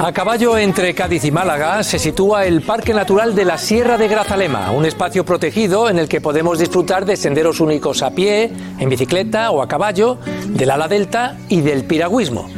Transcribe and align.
A 0.00 0.12
caballo 0.12 0.56
entre 0.56 0.94
Cádiz 0.94 1.24
y 1.24 1.30
Málaga 1.30 1.82
se 1.82 1.98
sitúa 1.98 2.46
el 2.46 2.62
Parque 2.62 2.94
Natural 2.94 3.34
de 3.34 3.44
la 3.44 3.58
Sierra 3.58 3.98
de 3.98 4.08
Grazalema, 4.08 4.70
un 4.70 4.86
espacio 4.86 5.24
protegido 5.24 5.90
en 5.90 5.98
el 5.98 6.08
que 6.08 6.20
podemos 6.20 6.58
disfrutar 6.58 7.04
de 7.04 7.16
senderos 7.16 7.60
únicos 7.60 8.02
a 8.02 8.12
pie, 8.12 8.52
en 8.78 8.88
bicicleta 8.88 9.50
o 9.50 9.60
a 9.60 9.68
caballo, 9.68 10.18
del 10.46 10.70
ala 10.70 10.88
delta 10.88 11.36
y 11.48 11.62
del 11.62 11.84
piragüismo. 11.84 12.48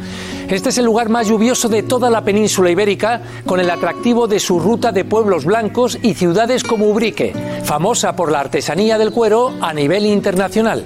Este 0.51 0.67
es 0.67 0.77
el 0.77 0.83
lugar 0.83 1.07
más 1.07 1.29
lluvioso 1.29 1.69
de 1.69 1.81
toda 1.81 2.09
la 2.09 2.25
península 2.25 2.69
ibérica, 2.69 3.21
con 3.45 3.61
el 3.61 3.69
atractivo 3.69 4.27
de 4.27 4.37
su 4.37 4.59
ruta 4.59 4.91
de 4.91 5.05
pueblos 5.05 5.45
blancos 5.45 5.97
y 6.01 6.13
ciudades 6.13 6.65
como 6.65 6.89
Ubrique, 6.89 7.33
famosa 7.63 8.17
por 8.17 8.29
la 8.29 8.41
artesanía 8.41 8.97
del 8.97 9.13
cuero 9.13 9.53
a 9.61 9.73
nivel 9.73 10.05
internacional. 10.05 10.83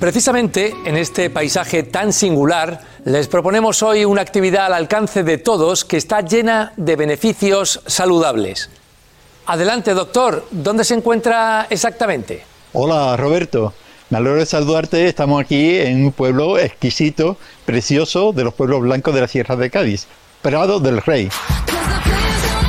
Precisamente 0.00 0.74
en 0.86 0.96
este 0.96 1.28
paisaje 1.28 1.82
tan 1.82 2.14
singular, 2.14 2.80
les 3.04 3.28
proponemos 3.28 3.82
hoy 3.82 4.06
una 4.06 4.22
actividad 4.22 4.64
al 4.64 4.72
alcance 4.72 5.22
de 5.22 5.36
todos 5.36 5.84
que 5.84 5.98
está 5.98 6.22
llena 6.22 6.72
de 6.78 6.96
beneficios 6.96 7.82
saludables. 7.84 8.70
Adelante, 9.44 9.92
doctor, 9.92 10.46
¿dónde 10.50 10.82
se 10.82 10.94
encuentra 10.94 11.66
exactamente? 11.68 12.42
Hola 12.72 13.18
Roberto, 13.18 13.74
me 14.14 14.18
alegro 14.18 14.38
de 14.38 14.46
saludarte. 14.46 15.08
Estamos 15.08 15.42
aquí 15.42 15.76
en 15.76 16.04
un 16.04 16.12
pueblo 16.12 16.56
exquisito, 16.56 17.36
precioso, 17.66 18.32
de 18.32 18.44
los 18.44 18.54
pueblos 18.54 18.82
blancos 18.82 19.12
de 19.12 19.20
la 19.20 19.26
Sierra 19.26 19.56
de 19.56 19.70
Cádiz, 19.70 20.06
Prado 20.40 20.78
del 20.78 21.02
Rey. 21.02 21.28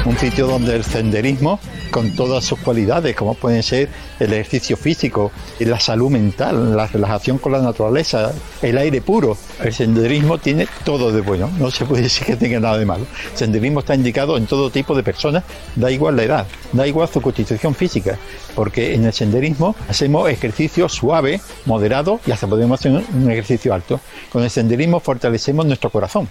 Un 0.06 0.16
sitio 0.20 0.46
donde 0.46 0.76
el 0.76 0.84
senderismo, 0.84 1.60
con 1.90 2.16
todas 2.16 2.46
sus 2.46 2.60
cualidades, 2.60 3.16
como 3.16 3.34
pueden 3.34 3.64
ser 3.64 3.90
el 4.20 4.34
ejercicio 4.34 4.78
físico, 4.78 5.32
la 5.58 5.80
salud 5.80 6.12
mental, 6.12 6.78
la 6.78 6.86
relajación 6.86 7.40
con 7.40 7.54
la 7.54 7.60
naturaleza, 7.60 8.32
el 8.62 8.78
aire 8.78 9.02
puro, 9.02 9.36
el 9.64 9.74
senderismo 9.74 10.38
tiene 10.38 10.68
todo 10.84 11.12
de 11.12 11.22
bueno. 11.22 11.50
No 11.58 11.72
se 11.72 11.86
puede 11.86 12.04
decir 12.04 12.28
que 12.28 12.36
tenga 12.36 12.60
nada 12.60 12.78
de 12.78 12.86
malo. 12.86 13.08
El 13.32 13.38
senderismo 13.38 13.80
está 13.80 13.96
indicado 13.96 14.38
en 14.38 14.46
todo 14.46 14.70
tipo 14.70 14.96
de 14.96 15.02
personas, 15.02 15.44
da 15.76 15.90
igual 15.90 16.16
la 16.18 16.24
edad, 16.24 16.48
da 16.72 16.86
igual 16.86 17.10
su 17.10 17.20
constitución 17.20 17.74
física, 17.74 18.20
porque 18.54 18.94
en 18.94 19.06
el 19.06 19.14
senderismo 19.14 19.76
hacemos 19.90 20.30
ejercicio 20.30 20.88
suave, 20.88 21.42
moderado 21.66 22.20
y 22.28 22.32
hasta 22.32 22.46
podemos 22.46 22.80
hacer 22.80 22.92
un 22.92 23.32
ejercicio 23.32 23.74
alto. 23.74 24.00
Con 24.32 24.44
el 24.44 24.52
senderismo 24.52 25.00
fortalecemos 25.00 25.66
nuestro 25.66 25.90
corazón. 25.90 26.30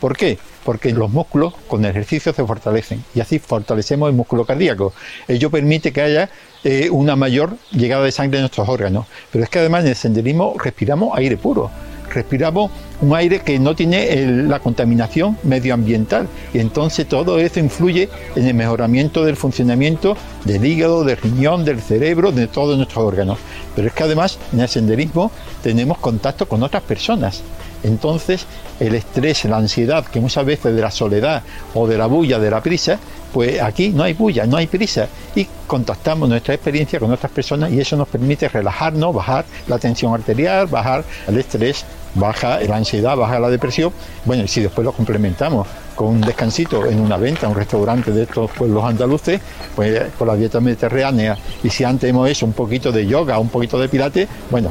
¿Por 0.00 0.16
qué? 0.16 0.38
Porque 0.64 0.92
los 0.92 1.10
músculos 1.10 1.54
con 1.68 1.84
ejercicio 1.84 2.32
se 2.32 2.44
fortalecen 2.44 3.04
y 3.14 3.20
así 3.20 3.38
fortalecemos 3.38 4.08
el 4.08 4.16
músculo 4.16 4.44
cardíaco. 4.44 4.92
Ello 5.28 5.50
permite 5.50 5.92
que 5.92 6.02
haya 6.02 6.30
eh, 6.64 6.88
una 6.90 7.16
mayor 7.16 7.56
llegada 7.72 8.04
de 8.04 8.12
sangre 8.12 8.38
a 8.38 8.42
nuestros 8.42 8.68
órganos. 8.68 9.06
Pero 9.32 9.44
es 9.44 9.50
que 9.50 9.58
además 9.58 9.82
en 9.82 9.90
el 9.90 9.96
senderismo 9.96 10.54
respiramos 10.62 11.16
aire 11.18 11.36
puro. 11.36 11.70
Respiramos 12.12 12.70
un 13.00 13.16
aire 13.16 13.40
que 13.40 13.58
no 13.58 13.74
tiene 13.74 14.44
la 14.46 14.60
contaminación 14.60 15.38
medioambiental 15.44 16.28
y 16.52 16.58
entonces 16.58 17.08
todo 17.08 17.38
eso 17.38 17.58
influye 17.58 18.10
en 18.36 18.46
el 18.46 18.54
mejoramiento 18.54 19.24
del 19.24 19.34
funcionamiento 19.34 20.16
del 20.44 20.64
hígado, 20.64 21.04
del 21.04 21.16
riñón, 21.16 21.64
del 21.64 21.80
cerebro, 21.80 22.30
de 22.30 22.48
todos 22.48 22.76
nuestros 22.76 23.02
órganos. 23.02 23.38
Pero 23.74 23.88
es 23.88 23.94
que 23.94 24.02
además 24.02 24.38
en 24.52 24.60
el 24.60 24.68
senderismo 24.68 25.32
tenemos 25.62 25.98
contacto 25.98 26.46
con 26.46 26.62
otras 26.62 26.82
personas. 26.82 27.42
Entonces, 27.82 28.46
el 28.80 28.94
estrés, 28.94 29.44
la 29.44 29.56
ansiedad, 29.56 30.04
que 30.04 30.20
muchas 30.20 30.44
veces 30.44 30.74
de 30.74 30.80
la 30.80 30.90
soledad 30.90 31.42
o 31.74 31.86
de 31.86 31.98
la 31.98 32.06
bulla, 32.06 32.38
de 32.38 32.50
la 32.50 32.60
prisa, 32.62 32.98
pues 33.32 33.60
aquí 33.60 33.88
no 33.88 34.02
hay 34.02 34.12
bulla, 34.12 34.46
no 34.46 34.56
hay 34.56 34.66
prisa. 34.66 35.08
Y 35.34 35.46
contactamos 35.66 36.28
nuestra 36.28 36.54
experiencia 36.54 37.00
con 37.00 37.10
otras 37.10 37.32
personas 37.32 37.72
y 37.72 37.80
eso 37.80 37.96
nos 37.96 38.08
permite 38.08 38.48
relajarnos, 38.48 39.14
bajar 39.14 39.44
la 39.66 39.78
tensión 39.78 40.14
arterial, 40.14 40.66
bajar 40.66 41.04
el 41.26 41.38
estrés, 41.38 41.84
baja 42.14 42.60
la 42.60 42.76
ansiedad, 42.76 43.16
baja 43.16 43.40
la 43.40 43.48
depresión. 43.48 43.92
Bueno, 44.24 44.44
y 44.44 44.48
si 44.48 44.60
después 44.60 44.84
lo 44.84 44.92
complementamos 44.92 45.66
con 45.94 46.08
un 46.08 46.20
descansito 46.20 46.86
en 46.86 47.00
una 47.00 47.16
venta, 47.16 47.48
un 47.48 47.54
restaurante 47.54 48.12
de 48.12 48.22
estos 48.22 48.50
pueblos 48.50 48.84
andaluces, 48.84 49.40
pues 49.74 50.12
con 50.18 50.28
la 50.28 50.36
dieta 50.36 50.60
mediterránea, 50.60 51.36
y 51.62 51.70
si 51.70 51.84
antes 51.84 52.10
hemos 52.10 52.28
hecho 52.28 52.46
un 52.46 52.52
poquito 52.52 52.92
de 52.92 53.06
yoga, 53.06 53.38
un 53.38 53.48
poquito 53.48 53.78
de 53.78 53.88
pilates, 53.88 54.28
bueno, 54.50 54.70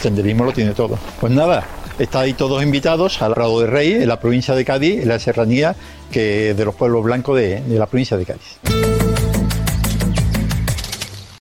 senderismo 0.00 0.44
lo 0.44 0.52
tiene 0.52 0.72
todo. 0.72 0.98
Pues 1.20 1.32
nada, 1.32 1.64
estáis 1.98 2.36
todos 2.36 2.62
invitados 2.62 3.20
al 3.22 3.34
Prado 3.34 3.60
de 3.60 3.66
Rey, 3.66 3.92
en 3.92 4.08
la 4.08 4.20
provincia 4.20 4.54
de 4.54 4.64
Cádiz, 4.64 5.02
en 5.02 5.08
la 5.08 5.18
serranía 5.18 5.74
que 6.10 6.54
de 6.54 6.64
los 6.64 6.74
pueblos 6.74 7.02
blancos 7.04 7.36
de, 7.36 7.60
de 7.60 7.78
la 7.78 7.86
provincia 7.86 8.16
de 8.16 8.26
Cádiz. 8.26 9.01